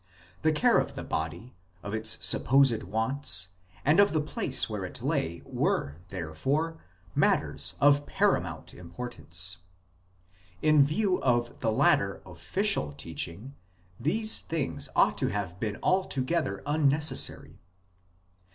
The 0.41 0.51
care 0.51 0.79
of 0.79 0.95
the 0.95 1.03
body, 1.03 1.53
of 1.83 1.93
its 1.93 2.25
supposed 2.25 2.81
wants, 2.81 3.49
and 3.85 3.99
of 3.99 4.13
the 4.13 4.19
place 4.19 4.67
where 4.67 4.83
it 4.83 5.03
lay 5.03 5.43
were, 5.45 5.97
therefore, 6.09 6.79
matters 7.13 7.75
of 7.79 8.07
paramount 8.07 8.73
importance. 8.73 9.57
In 10.63 10.83
view 10.83 11.21
of 11.21 11.59
the 11.59 11.71
later" 11.71 12.19
official" 12.25 12.93
teaching 12.97 13.53
these 13.99 14.41
things 14.41 14.89
ought 14.95 15.19
to 15.19 15.27
have 15.27 15.59
been 15.59 15.77
altogether 15.83 16.63
unneces 16.65 17.17
sary. 17.17 17.59